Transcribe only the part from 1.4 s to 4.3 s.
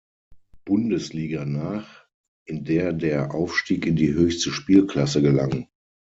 nach, in der der Aufstieg in die